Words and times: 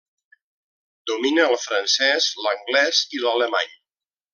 Domina 1.11 1.45
el 1.51 1.55
francès, 1.67 2.33
l'anglès 2.47 3.07
i 3.19 3.23
l'alemany. 3.27 3.81